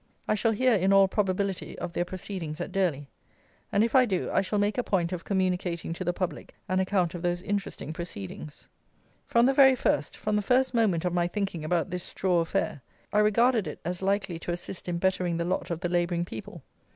[0.27, 3.07] I shall hear, in all probability, of their proceedings at Durley,
[3.71, 6.79] and if I do, I shall make a point of communicating to the Public an
[6.79, 8.67] account of those interesting proceedings.
[9.27, 12.81] From the very first, from the first moment of my thinking about this straw affair,
[13.13, 16.63] I regarded it as likely to assist in bettering the lot of the labouring people.